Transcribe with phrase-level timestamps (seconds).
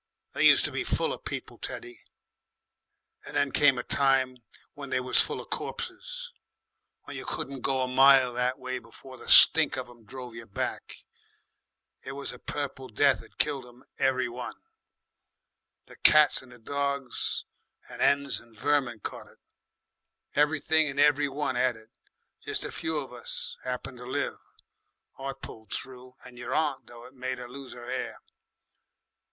[0.33, 2.01] They used to be full of people, Teddy,
[3.23, 4.37] and then came a time
[4.73, 6.31] when they was full of corpses,
[7.03, 10.47] when you couldn't go a mile that way before the stink of 'em drove you
[10.47, 10.95] back.
[12.01, 14.59] It was the Purple Death 'ad killed 'em every one.
[15.85, 17.45] The cats and dogs
[17.87, 19.37] and 'ens and vermin caught it.
[20.33, 21.91] Everything and every one 'ad it.
[22.43, 24.39] Jest a few of us 'appened to live.
[25.19, 28.17] I pulled through, and your aunt, though it made 'er lose 'er 'air.